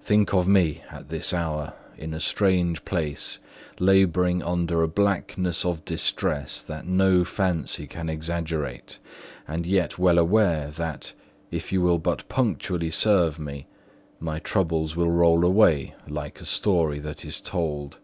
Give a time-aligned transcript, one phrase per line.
[0.00, 3.40] Think of me at this hour, in a strange place,
[3.80, 9.00] labouring under a blackness of distress that no fancy can exaggerate,
[9.48, 11.14] and yet well aware that,
[11.50, 13.66] if you will but punctually serve me,
[14.20, 17.98] my troubles will roll away like a story that is told.